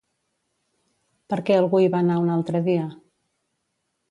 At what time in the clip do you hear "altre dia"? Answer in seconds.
2.39-2.89